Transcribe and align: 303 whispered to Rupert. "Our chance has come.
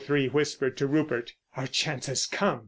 303 0.03 0.35
whispered 0.35 0.75
to 0.77 0.87
Rupert. 0.87 1.33
"Our 1.55 1.67
chance 1.67 2.07
has 2.07 2.25
come. 2.25 2.59